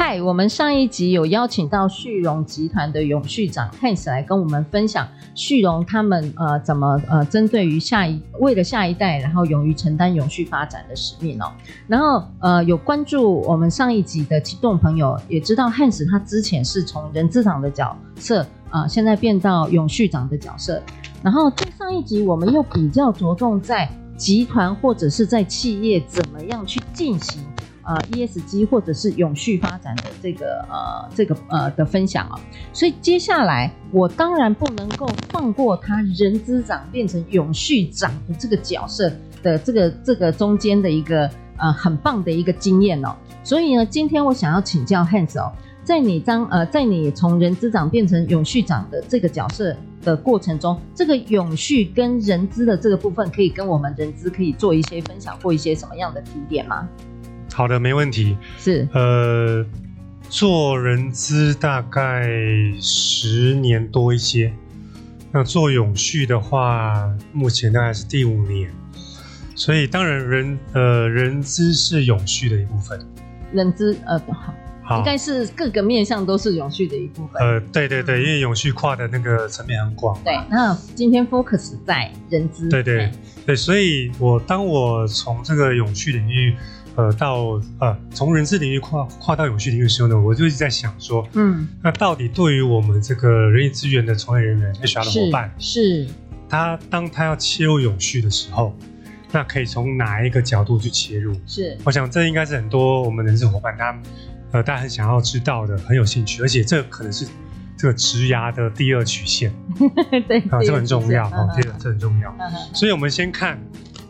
[0.00, 11.50] 嗨，我们上一集有邀请到旭荣集团的永续长 Hans 来跟我们分享旭荣他们呃怎么呃针对于下一为了下一代，然后勇于承担永续发展的使命哦。
[11.88, 20.80] 然后呃有关注我们上一集的听众朋友也知道 Hans 他之前是从人资长的角色啊、现在变到永续长的角色。
[21.24, 27.42] 然后在上一集我们又比较着重在集团或者是在企业怎么样去进行。
[27.88, 32.38] 呃，ESG 或者是永续发展的这个呃这个呃的分享啊，
[32.70, 39.10] 所以接下来我当然不能够放过他人资长变成永续长的这个角色
[39.42, 45.50] 的这个这个中间的一个呃很棒的一个经验哦，所以呢，今天我想要请教 Hans 哦，
[45.82, 56.86] 在你当呃在你从人资长变成永续长的这个角色的过程中，这个永续跟人资的这个部分，可以跟我们人资可以做一些分享或一些什么样的提点吗？
[57.52, 58.36] 好的，没问题。
[58.56, 59.66] 是，呃，
[60.28, 62.28] 做人资大概
[62.80, 64.52] 十年多一些，
[65.32, 68.70] 那做永续的话，目前大概是第五年。
[69.56, 73.00] 所以当然人呃人资是永续的一部分。
[73.52, 77.42] 人资呃好，好，应该是各个面向都是永续的一部分。
[77.42, 80.16] 呃，对对对，因为永续跨的那个层面很广。
[80.22, 82.68] 对，那今天 focus 在人资。
[82.68, 83.10] 对对
[83.44, 86.54] 对，所以我当我从这个永续领域。
[86.98, 96.10] 呃，到呃，从人事领域跨跨到永续领域的时候呢，我就一直在想说，嗯，那到底对于我们这个人力资源的从业人员、HR 的伙伴，是，是。
[96.48, 98.76] 他当他要切入永续的时候，
[99.30, 101.32] 那可以从哪一个角度去切入？
[101.46, 103.96] 是，我想这应该是很多我们人事伙伴他
[104.50, 107.24] 呃，大家很想要知道的，很有兴趣，而且这可能是
[107.76, 109.54] 这个职涯的第二曲线，
[110.26, 112.36] 对啊，这很重要啊，这个这很重要，
[112.74, 113.56] 所以我们先看。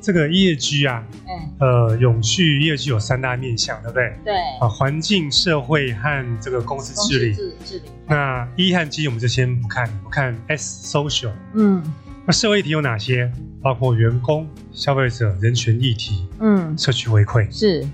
[0.08, 4.10] 这个 ESG 啊，嗯，呃，永续 ESG 有三大面向，对不对？
[4.24, 7.34] 对啊，环境、社会和这个公司治理。
[7.34, 7.82] 治治理。
[8.06, 11.32] 那一和 G 我们就先不看，不看 S Social。
[11.52, 11.82] 嗯。
[12.24, 13.30] 那社会议题有哪些？
[13.60, 16.26] 包括员工、消费者、人权议题。
[16.40, 16.78] 嗯。
[16.78, 17.46] 社区回馈。
[17.54, 17.86] 是。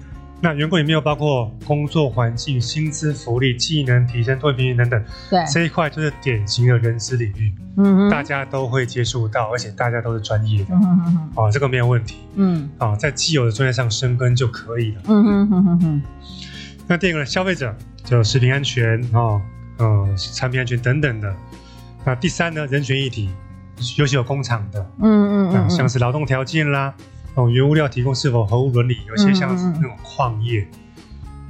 [0.44, 5.10] 那员工有没有包括工作环境、薪资福利、技能提升、多元平等等等？
[5.30, 16.02] 对，这一块就是典型的人资领域，嗯，大家都会接触到，而且大家都是专业的，嗯哼哼，哦，这个没有问题，嗯，啊，在既有的专业上深耕就可以了，嗯嗯嗯嗯嗯。
[16.86, 17.74] 那第二个呢，消费者
[18.04, 19.40] 就食品安全啊，
[19.78, 21.34] 呃，产品安全等等的。
[22.04, 23.30] 那第三呢，人权议题，
[23.96, 26.92] 尤其有工厂的，嗯嗯嗯，像是劳动条件啦。
[27.34, 28.96] 哦，原物料提供是否合乎伦理？
[29.08, 30.66] 有些像是那种矿业，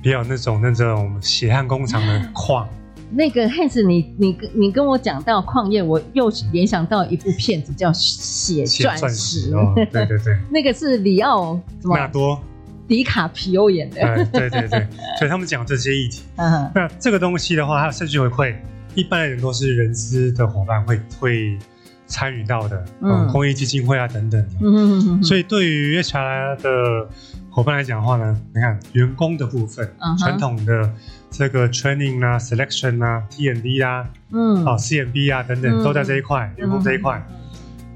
[0.02, 2.66] 比较那种那种血汗工厂的 矿。
[3.10, 9.72] 那个 Hans，你你你跟我讲到矿业，我又联想到一部片子叫《血钻石》哦。
[9.92, 12.42] 对对对， 那个是里奥 纳多
[12.88, 14.00] 迪卡皮欧演的。
[14.32, 14.86] 对对对，
[15.18, 16.22] 所以他们讲这些议题。
[16.36, 18.54] 嗯，那这个东西的话，它的社区回馈，
[18.94, 21.58] 一般人都是人资的伙伴会会。
[22.06, 24.40] 参与到的，嗯，公益基金会啊等等。
[24.42, 27.08] 的，嗯所以对于 HR 的
[27.50, 30.92] 伙伴来讲的话呢，你看员工的部分，嗯，传统的
[31.30, 37.24] 这个 training 啊、selection 啊、T N D 啊，嗯，哦，CMB 啊等等，都在这一块，员工这一块，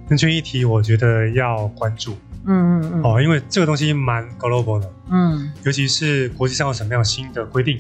[0.09, 7.78] 人权议题我觉得要关注，嗯嗯嗯，哦，因为这个东西蛮 global 的，嗯，尤其是国际上有什么样新的规定、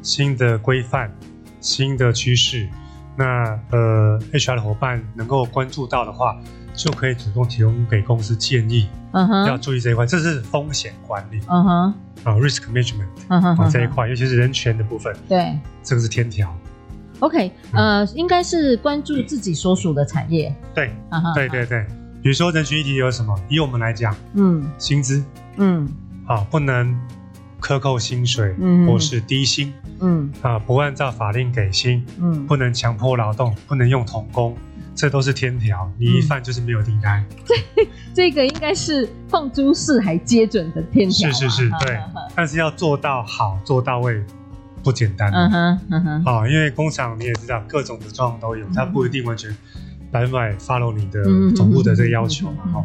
[0.00, 1.12] 新的规范、
[1.60, 2.66] 新的趋势。
[3.16, 6.36] 那呃，HR 的伙伴能够关注到的话，
[6.74, 16.54] 就可以主动提供给公司建议，嗯哼，要注意这一块，这是风险管理，嗯哼，啊，risk management，嗯哼，这一块，尤其是人权的部分，对，这个是天条。
[17.20, 20.94] OK，呃，应该是关注自己所属的产业，对，
[21.34, 21.86] 对对对，
[22.22, 23.34] 比如说人群议题有什么？
[23.48, 25.24] 以我们来讲，嗯，薪资，
[25.56, 25.88] 嗯，
[26.26, 26.94] 好，不能。
[27.66, 34.56] 克扣薪水，嗯，或是低薪，嗯啊，不按照法令给薪，嗯，不能强迫劳动，不能用童工，
[34.94, 37.24] 这都是天条，你一犯就是没有订单。
[37.44, 41.28] 这、嗯、这个应该是放诸四海皆准的天条。
[41.32, 41.98] 是是是，对。
[42.36, 44.22] 但是要做到好，做到位，
[44.84, 45.28] 不简单。
[45.32, 46.24] 嗯哼，嗯哼。
[46.24, 49.50] 啊，因为工厂你也知道，各种的状况都有，它不一定完全
[50.12, 51.24] 百分百 follow 你的
[51.56, 52.62] 总部的这个要求嘛。
[52.72, 52.84] 哈，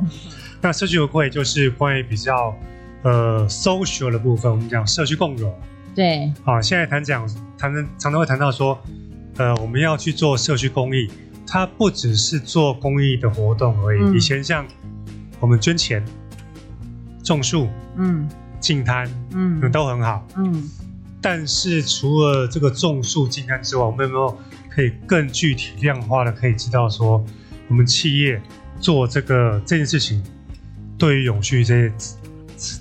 [0.60, 2.58] 那社区回馈就是关于比较
[3.04, 5.54] 呃 social 的部分，我们讲社区共融。
[5.96, 6.32] 对。
[6.44, 7.28] 啊，现在谈讲
[7.58, 8.80] 谈常常会谈到说，
[9.38, 11.10] 呃，我们要去做社区公益，
[11.46, 14.02] 它不只是做公益的活动而已。
[14.02, 14.66] 嗯、以前像
[15.40, 16.04] 我们捐钱、
[17.24, 17.68] 种树、
[17.98, 20.70] 嗯、净滩，嗯，都很好，嗯。
[21.24, 24.38] 但是除了这个种树、净滩之外，我们有没有
[24.70, 27.24] 可以更具体量化的可以知道说，
[27.68, 28.42] 我们企业
[28.80, 30.24] 做这个这件事情，
[30.98, 31.94] 对于永续这些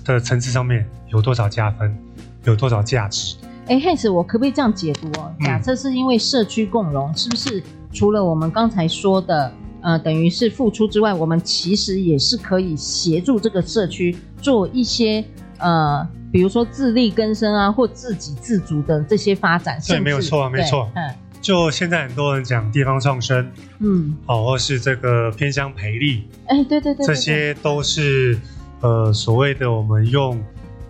[0.03, 1.95] 的层次上面有多少加分，
[2.43, 3.35] 有多少价值？
[3.67, 5.33] 哎，Hans，我可不可以这样解读哦？
[5.41, 7.63] 假设是因为社区共融，嗯、是不是
[7.93, 15.23] 除了我们刚才说的，呃，等于是付出之外，我们其实也是可以协助这个社区做一些
[15.59, 19.79] 呃，比如说自力更生啊，或自给自足的这些发展。
[19.87, 20.89] 对，没有错啊，没错。
[20.95, 23.49] 嗯，就现在很多人讲地方创生，
[23.79, 28.37] 嗯，好，或是这个偏乡培力，哎，对对对，对，这些都是
[28.81, 30.41] 呃所谓的我们用。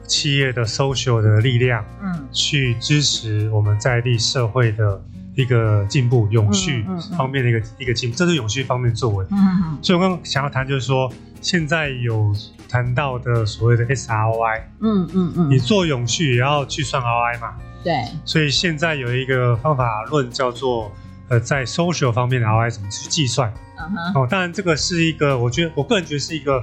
[0.08, 5.02] 企业的 social 的力量，嗯，去支持我们在地社会的
[5.36, 6.86] 一个进步、永续
[7.18, 9.26] 方面的一个一个进步，这是永续方面作为。
[9.32, 9.78] 嗯嗯。
[9.82, 11.10] 所以我刚刚想要谈，就是说，
[11.40, 12.36] 现在有
[12.68, 17.54] 谈到的所谓的 SROI，嗯嗯嗯，你做永续也要去算 ROI 嘛？
[17.82, 17.94] 对。
[18.26, 20.92] 所以现在有一个方法论叫做，
[21.30, 23.54] 呃，在 social 方面的 ROI 怎么去计算？
[23.80, 24.24] 嗯哼。
[24.24, 26.62] 哦，当然这个是一个，我觉得我个人觉得是一个。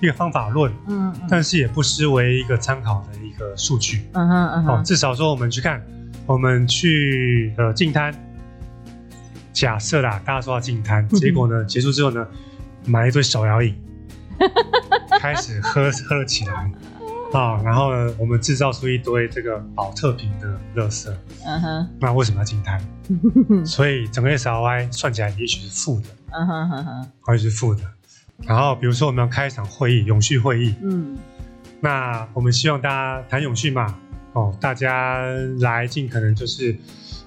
[0.00, 5.82] 一个方法论，嗯，嗯，但是也不失为一个参考的一个数据，嗯哼嗯哼，哦，至少说我们去看，
[6.26, 8.14] 我们去呃净摊，
[9.52, 12.26] 假设啦，大家说要净滩，嗯、结果呢结束之后呢，
[12.86, 13.74] 买一堆手摇饮，
[15.20, 16.54] 开始喝喝了起来，
[17.32, 21.10] 啊、哦，然后呢，我们制造出一堆这个保特瓶的垃圾，
[21.44, 22.80] 嗯哼，那为什么要净摊？
[23.66, 27.82] 所以整个 SROI 算起来也许是负的，嗯哼哼哼，或许是负的。
[28.44, 30.74] 然后，比如说我们要开一场会议，永续会议。
[30.82, 31.18] 嗯，
[31.80, 33.98] 那我们希望大家谈永续嘛，
[34.32, 35.22] 哦，大家
[35.60, 36.74] 来尽可能就是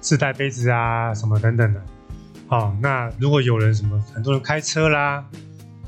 [0.00, 1.82] 自带杯子啊，什么等等的。
[2.48, 5.24] 哦，那如果有人什么很多人开车啦，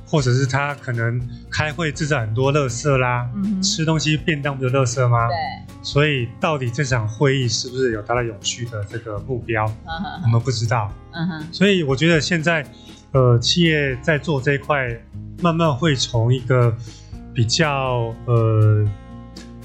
[0.07, 5.27] 或者是他可能开会制造很多垃圾啦，嗯，吃东西便当不就垃圾吗？
[5.29, 5.37] 对。
[5.83, 9.65] 所以到底这场会议是不是有达到永续的这个目标？
[10.23, 10.93] 我们不知道。
[11.13, 11.47] 嗯哼。
[11.51, 12.65] 所以我觉得现在。
[13.15, 14.89] 呃，企业在做这一块，
[15.41, 16.77] 慢慢会从一个
[17.33, 18.85] 比较呃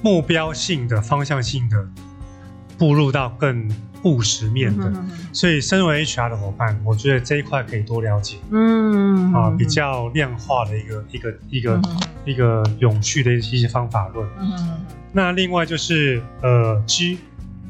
[0.04, 1.88] 目标性的、方向性的
[2.78, 3.68] 步入到更
[4.04, 4.86] 务实面的。
[4.86, 8.38] 嗯、哼哼所以，身为 HR 的伙伴，我觉得这一块可以多了解。
[8.52, 11.84] 嗯，啊，比较量化的一个一个一个、嗯、
[12.26, 14.30] 一个永续的一些方法论。
[14.40, 17.18] 嗯、哼那另外就是呃，G，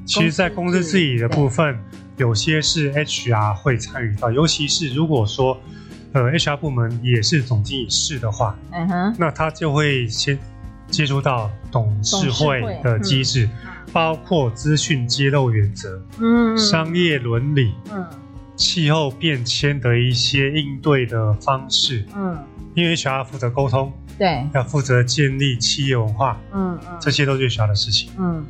[0.06, 1.80] 其实，在公司自己的部分。
[2.20, 5.58] 有些是 HR 会参与到，尤其是如果说，
[6.12, 10.38] 呃，HR 部门也是总经理室的话，嗯哼，那他就会先
[10.92, 18.06] 接触到董事会的机制，嗯、包括资讯揭露原则，嗯，商业伦理，嗯，
[18.58, 22.38] 气候变迁的一些应对的方式，嗯，
[22.76, 28.46] 因为 HR 负责沟通，对，要负责建立企业文化，嗯嗯，这些都是 HR 的事情，嗯。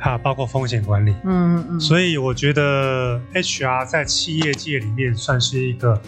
[0.00, 6.00] 啊，包括风险管理，嗯嗯，所以我觉得 HR 在企业界里面算是一个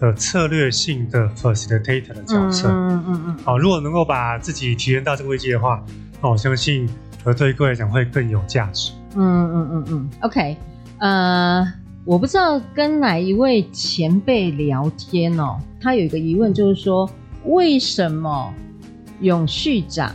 [0.00, 5.82] 呃策略性的 facilitator 的角色，嗯嗯嗯，好，如果能够把自己提升到这个位置的话，
[6.22, 6.88] 那我相信
[7.24, 10.56] 呃对各位来讲会更有价值，嗯嗯嗯嗯，OK，
[10.98, 11.66] 呃，
[12.04, 17.10] 我不知道跟哪一位前辈聊天哦，他有一个疑问就是说，
[17.46, 18.54] 为什么
[19.20, 20.14] 永续长？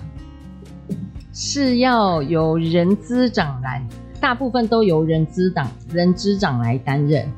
[1.40, 3.86] 是要由人资长来，
[4.20, 7.32] 大部分都由人资长、人资长来担任。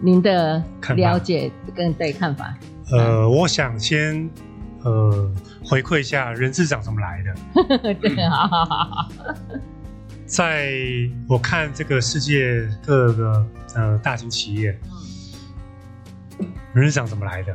[0.00, 0.62] 您的
[0.96, 2.56] 了解跟对看法？
[2.90, 4.30] 呃，我想先
[4.84, 5.30] 呃
[5.62, 7.92] 回馈一下人资长怎么来的。
[8.00, 9.06] 对啊，
[10.24, 10.72] 在
[11.28, 14.74] 我看这个世界各个呃大型企业，
[16.72, 17.54] 人资长怎么来的？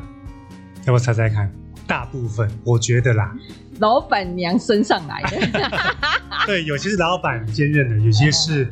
[0.85, 1.51] 要不猜猜看？
[1.87, 3.33] 大部分我觉得啦。
[3.79, 5.71] 老板娘升上来的，
[6.45, 8.69] 对，有些是老板兼任的，有些是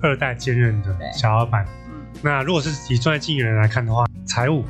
[0.00, 1.64] 二代兼任的小老板。
[1.88, 4.64] 嗯，那如果是以专业经理人来看的话，财务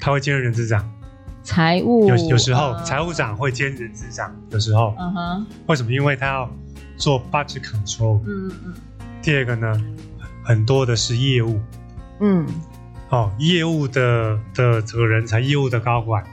[0.00, 0.84] 他会兼任人资长，
[1.44, 5.92] 财务有有时候财务长会兼人资长，有时候，嗯哼，为什么？
[5.92, 6.50] 因为他要
[6.96, 8.20] 做 budget control。
[8.26, 8.74] 嗯嗯。
[9.22, 9.72] 第二个呢，
[10.42, 11.60] 很多的是业务，
[12.18, 12.44] 嗯，
[13.10, 16.24] 哦，业务的的这个人才，业务的高管。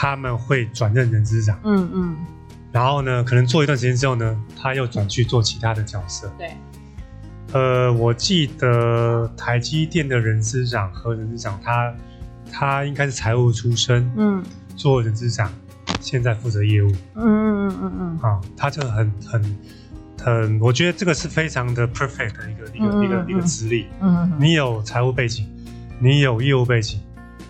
[0.00, 2.16] 他们会转任人资长，嗯嗯，
[2.70, 6.32] 然后呢，可能做一段时间之后呢，他又转去做其他的角色。
[6.38, 6.52] 对。
[7.52, 11.92] 呃，我记得台积电的人资长和人资长他，
[12.52, 14.40] 他他应该是财务出身，嗯，
[14.76, 15.50] 做人资长，
[16.00, 19.56] 现在负责业务，嗯嗯嗯嗯嗯，啊，他就很很
[20.22, 25.44] 很，我觉得这个是非常的 perfect 的一个一个、嗯、一个一个资历，嗯，嗯，你有财务背景，
[25.98, 27.00] 你有业务背景，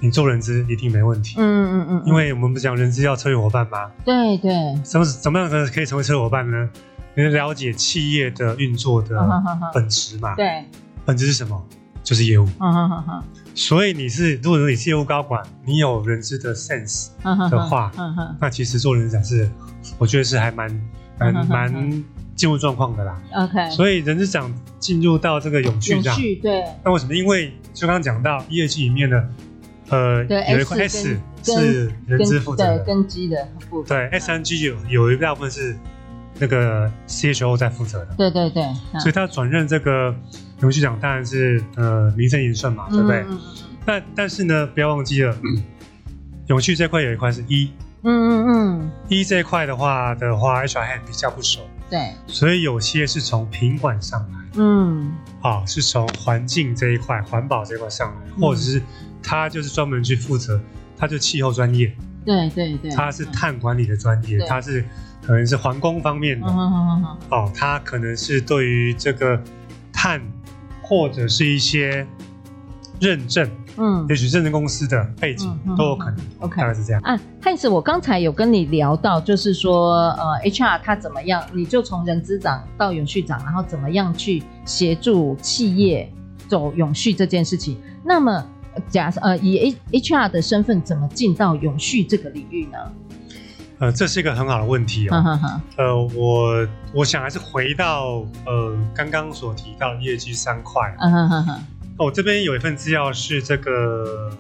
[0.01, 3.91] 你做人资一定没问题，嗯嗯嗯，因为我们不是讲人资要车友伙伴吗？
[4.05, 4.53] 对对，
[4.85, 6.69] 什么怎么样的可以成为车友伙伴呢？
[7.15, 9.19] 你了解企业的运作的
[9.75, 10.37] 本质嘛？
[10.37, 10.65] 对，
[11.05, 11.61] 本质是什么？
[12.05, 12.47] 就是业务。
[13.55, 17.09] 所以你是，如果说你是业务高管，你有人资的 sense
[17.51, 17.91] 的话，
[18.41, 19.51] 那其实做人资长是，
[19.99, 20.71] 我觉得是还蛮
[21.19, 22.05] 蛮蛮
[22.37, 23.21] 进入状况的啦。
[23.35, 23.69] OK。
[23.71, 26.65] 所以人资长进入到这个永续长，对。
[26.85, 27.13] 那为什么？
[27.13, 29.29] 因为就刚刚讲到 ESG 里面的，
[29.91, 34.11] 呃，有一块 S 是人资负责的根基的部分。
[34.11, 35.77] 对，S&G 有有一大部分是。
[36.41, 38.63] 那个 CHO 在负责的，对对对，
[39.01, 40.15] 所以他转任这个
[40.61, 43.25] 永续长当然是呃名正言顺嘛，对不对？
[43.29, 43.41] 嗯、
[43.85, 45.61] 但但是呢，不要忘记了，嗯、
[46.47, 51.59] 永续这块有一块是一嗯嗯嗯一这一块的话的话，HR Head 比较不熟，
[51.91, 58.81] 对，所以有些是从品管上来，嗯，好、哦，是从环境这一块、环保这一块上来，嗯、或者是
[59.23, 60.61] 他就是专门去负责，
[60.97, 61.95] 他就气候专业，
[62.25, 64.85] 对对对，他是碳管理的专业，他是。
[65.21, 67.05] 可能是环工方面的，uh.
[67.29, 69.39] 哦，他可能是对于这个
[69.93, 70.23] 碳
[70.81, 72.07] 或者是一些
[72.99, 73.47] 认证，
[73.77, 77.03] 嗯，也许认证公司的背景都有可能，OK，大概是这样。
[77.03, 86.11] 啊，汉斯，我刚才有跟你聊到，就是说，呃，HR 他怎么样，你就从人资长到永续长，然后怎么样去协助企业
[86.49, 87.77] 走永续这件事情。
[88.03, 88.47] 那么，
[88.89, 92.79] 假设呃，以 HR 的身份，怎么进到永续这个领域呢？
[93.81, 95.13] 呃，这是一个很好的问题哦。
[95.13, 100.95] 呵呵呵呃，我我想还是回到呃刚刚所提到的业绩三块。
[100.99, 101.63] 嗯哼哼哼。
[101.97, 104.31] 我这边有一份资料是这个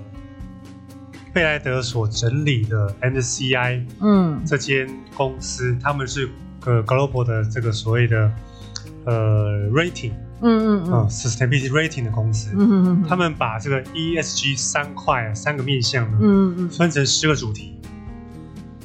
[1.32, 6.28] 贝莱德所整理的 MSCI，嗯，这间公司他们是
[6.66, 8.30] 呃 global 的这个所谓的
[9.04, 12.50] 呃 rating，嗯嗯嗯、呃、，sustainability rating 的公司。
[12.54, 13.04] 嗯嗯嗯。
[13.08, 17.74] 他们把这个 ESG 三块三个面向呢，嗯嗯，分成十个主题。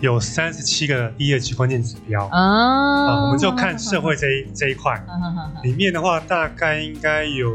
[0.02, 5.02] 有三十七个 ESG 关键指标啊，啊，我们就看社会这一这一块，
[5.64, 7.54] 里面的话大概应该有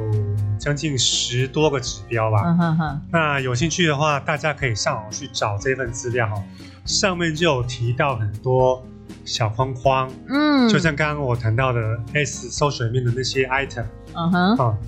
[0.58, 3.02] 将近十多个指标吧。
[3.12, 6.42] 那有兴趣的话，大家可以上网去找这份资料，
[6.86, 8.82] 上面就有提到很多
[9.24, 11.80] 小框框，嗯，就像刚刚我谈到的
[12.14, 13.84] S 搜水面的那些 item，
[14.14, 14.78] 嗯哼，啊，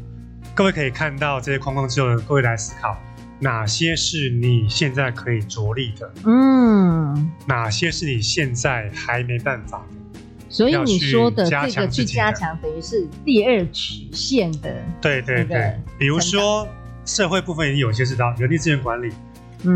[0.54, 2.96] 各位可以看到这些框框之后呢，各位来思考。
[3.42, 6.12] 哪些是你现在可以着力的？
[6.26, 10.20] 嗯，哪些是你现在还没办法的？
[10.50, 14.76] 所以你说的这个去加强，等于是第二曲线的。
[15.00, 16.68] 对对对，比如说
[17.06, 19.10] 社会部分也有些是到人力资源管理、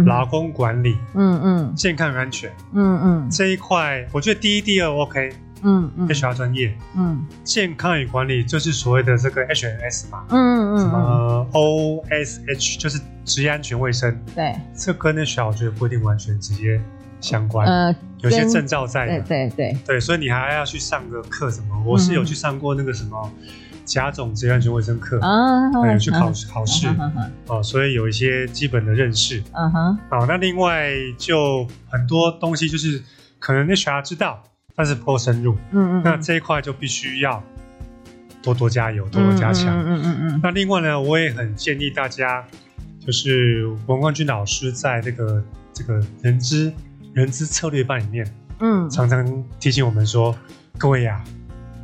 [0.06, 5.32] 劳工管理、嗯嗯，健康安全，嗯嗯，这一块我觉得第一、第二 OK。
[5.66, 16.78] 嗯嗯，HR 专业，嗯，健康与管理就是所谓的这个 HNS 嘛，嗯嗯，什么 OSH 就是职业安全卫生，对，这跟 HR 我觉得不一定完全直接
[17.18, 19.78] 相关，呃，有些证照在的，对对对。
[19.86, 21.82] 对，所以你还要去上个课什么？
[21.86, 23.32] 我是有去上过那个什么
[23.84, 26.88] 甲种职业安全卫生课啊，有去考考试
[27.46, 33.02] 哦，所以有一些基本的认识，嗯哼，好，那另外就很多东西就是
[33.38, 34.42] 可能 HR 知道。
[34.76, 37.40] 但是不够深入，嗯嗯，那这一块就必须要
[38.42, 40.40] 多多加油，多多加强，嗯嗯嗯嗯。
[40.42, 42.44] 那另外呢，我也很建议大家，
[42.98, 45.40] 就是文冠军老师在这个
[45.72, 46.72] 这个人资
[47.12, 48.26] 人资策略班里面，
[48.58, 50.36] 嗯，常常提醒我们说，
[50.76, 51.22] 各位呀，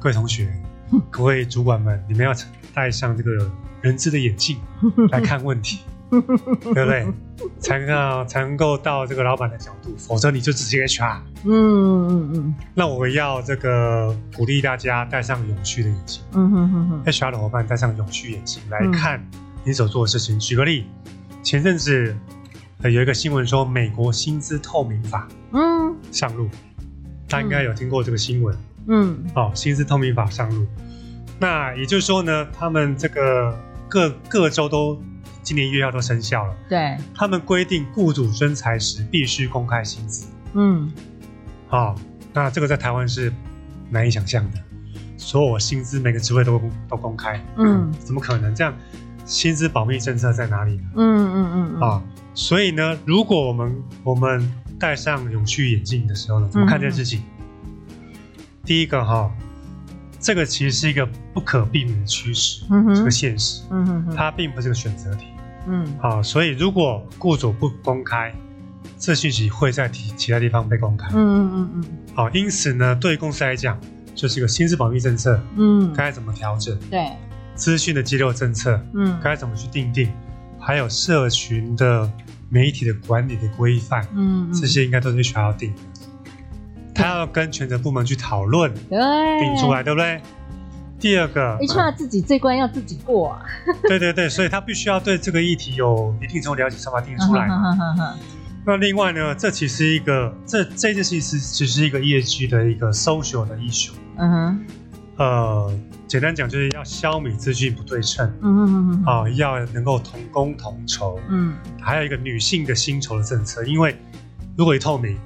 [0.00, 0.52] 各位同学，
[1.10, 2.32] 各位主管们，你们要
[2.74, 3.30] 戴上这个
[3.80, 4.58] 人质的眼镜
[5.10, 5.80] 来看问题。
[6.10, 7.06] 对不对？
[7.60, 11.20] 才能才能够到这个老板的角度，否则你就直接 HR。
[11.44, 12.54] 嗯嗯嗯。
[12.74, 16.20] 那我要这个鼓励大家戴上永续的眼镜。
[16.32, 17.04] 嗯哼哼哼。
[17.04, 19.24] HR 的伙伴戴上永续眼镜来看
[19.62, 20.36] 你所做的事情。
[20.36, 20.86] 举个例，
[21.44, 22.12] 前阵子
[22.82, 26.48] 有一个新闻说美国薪资透明法嗯上路，
[27.28, 28.52] 大家应该有听过这个新闻。
[28.88, 29.24] 嗯。
[29.34, 30.66] 哦，薪资透明法上路，
[31.38, 33.58] 那也就是说呢，他们这个
[33.88, 35.00] 各各州都。
[35.42, 40.26] 今年一月要都生效了，对，他们规定雇主征才时必须公开薪资。
[40.52, 40.92] 嗯，
[41.66, 41.94] 好、哦，
[42.34, 43.32] 那这个在台湾是
[43.88, 44.58] 难以想象的，
[45.16, 46.60] 所有薪资每个职位都
[46.90, 48.72] 都公开，嗯，怎么可能这样？
[49.24, 50.82] 薪资保密政策在哪里呢？
[50.96, 52.02] 嗯嗯嗯啊、哦，
[52.34, 57.22] 所以呢，如果我们我们戴上永续眼镜的时候呢，怎么看这件事情？
[58.70, 59.28] 第一个哈，
[60.20, 65.24] 这个其实是一个不可避免的趋势，嗯哼，这个现实，嗯哼，它并不是个选择题，
[65.66, 68.32] 嗯，好，所以如果雇主不公开，
[68.96, 71.84] 这讯息会在其其他地方被公开，嗯嗯嗯嗯，
[72.14, 73.76] 好，因此呢，对公司来讲，
[74.14, 76.78] 就是一个薪资保密政策，嗯，该怎么调整？
[76.88, 77.08] 对，
[77.56, 80.08] 资讯的揭露政策，嗯，该怎么去定定？
[80.60, 82.08] 还有社群的
[82.48, 85.80] 媒体的管理的规范，嗯，这些应该都是 HR 要定的。
[87.00, 88.98] 他要跟全责部门去讨论，对，
[89.40, 90.20] 定出来，对不对？
[91.00, 93.42] 第二个，HR 自己这关要自己过啊。
[93.88, 97.48] 对对对，所以他必须要对这个议题有一定程度了解，才把它定出来。
[98.66, 103.92] 那另外呢，这其实一个这这件事情是其实是一个业绩的一个 social 的 issue。
[104.18, 104.66] 嗯哼，
[105.16, 108.30] 呃，简单讲就是要消弭资讯不对称。
[108.42, 111.18] 嗯嗯嗯啊，要能够同工同酬。
[111.30, 113.96] 嗯，还有一个女性的薪酬的政策，因为
[114.54, 115.16] 如果一透明，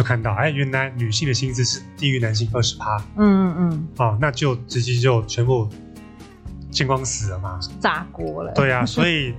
[0.00, 2.96] 就看到哎，原来女性的薪资是低于男性二十趴。
[3.18, 5.68] 嗯嗯嗯，哦，那就直接就全部
[6.70, 8.50] 见光死了嘛，炸锅了。
[8.54, 9.34] 对啊， 所以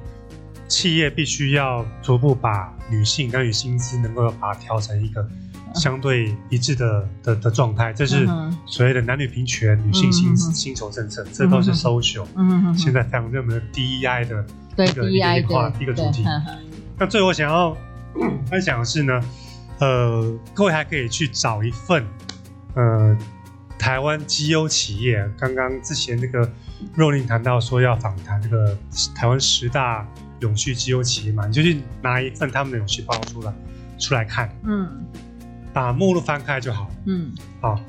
[0.67, 5.27] 企业必须要逐步把女性男女薪资能够把它调成一个
[5.73, 8.29] 相对一致的的的状态，这是
[8.67, 12.27] 所谓的男女平权、女性薪薪酬政策，这都是 social。
[12.35, 16.23] 嗯嗯，现在非常热门的 DEI 的对一个一个话一个主题。
[16.99, 17.75] 那最后想要
[18.45, 19.19] 分享的是呢，
[19.81, 22.07] 呃，各位还可以去找一份
[22.75, 23.17] 呃
[23.77, 26.49] 台湾绩优企业，刚刚之前那个
[26.95, 28.77] 若琳谈到说要访谈这个
[29.13, 30.07] 台湾十大。
[30.41, 33.53] 永续绩优企业嘛，你就去拿一份他们的永续报告出来，
[33.99, 34.89] 出来看，嗯，
[35.71, 37.79] 把目录翻开就好，嗯，好，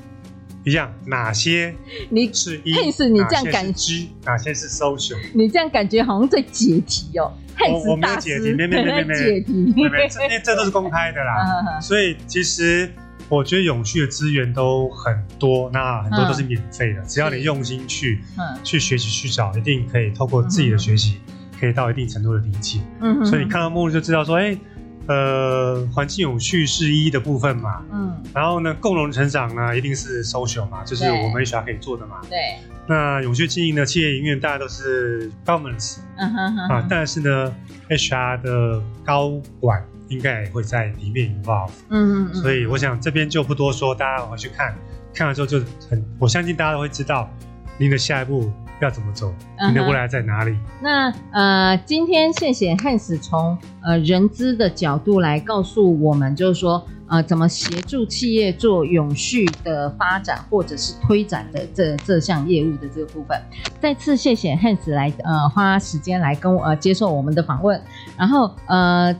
[0.63, 1.73] 一样，哪些
[2.11, 2.73] 你是一，
[3.11, 7.33] 你这样感觉，哪些是 social，你这样感觉好像在解题哦，
[7.71, 12.89] 我我没有解题，没没没没解题，没没，这这都是公开的啦， 所以其实
[13.29, 18.21] 我觉得永续的资源都很多，那很多都是免费的，只要你用心去，
[18.63, 21.19] 去学习去找，一定可以透过自己的学习。
[21.59, 24.57] 可以到一定程度的理解，嗯，所以你看到目录就知道说，哎，
[25.07, 32.39] 呃，环境永续是一的部分嘛，嗯，然后呢，共荣成长呢，一定是 social 嘛，就是我们 HR 可以做的嘛，对。
[32.85, 37.55] 那永续经营的企业营运，大家都是 governance，嗯哼哼，啊，但是呢
[37.89, 44.75] ，HR 的高管应该也会在里面 involve，嗯嗯，所以我想这边就不多说，大家回去看，
[45.13, 47.29] 看了之后就很，我相信大家都会知道
[47.77, 48.51] 您的下一步。
[48.83, 49.33] 要怎么走？
[49.69, 50.59] 你的未来在哪里？Uh huh.
[50.81, 63.39] 那呃，今天谢谢 Hans 从呃人资的角度来告诉我们，就是说呃，怎么协助企业做永续的发展或者是推展的这这项业务的这个部分。
[63.79, 67.79] 再次谢谢 Hans 来呃花时间来跟我呃接受我们的访问。
[68.17, 69.15] 然后呃，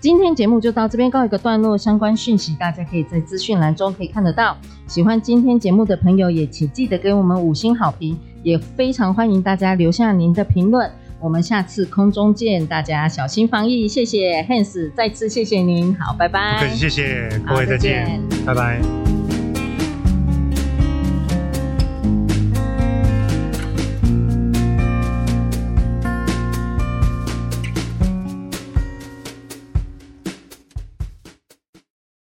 [0.00, 4.56] 今天节目就到这边告一个段落，相关讯息大家可以在资讯栏中可以看得到。
[4.86, 8.18] 喜欢今天节目的朋友也请记得给我们五星好评。
[8.46, 16.64] 也非常欢迎大家留下您的评论，我们下次空中见，大家小心防疫，谢谢 Hans，再次谢谢您，好，拜拜。
[16.68, 19.15] 谢谢各位，再见，拜拜。